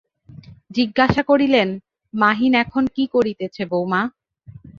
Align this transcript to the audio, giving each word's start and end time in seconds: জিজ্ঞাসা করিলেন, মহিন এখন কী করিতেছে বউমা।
জিজ্ঞাসা 0.71 1.21
করিলেন, 1.23 1.69
মহিন 2.13 2.53
এখন 2.63 2.83
কী 2.95 3.03
করিতেছে 3.07 3.63
বউমা। 3.65 4.01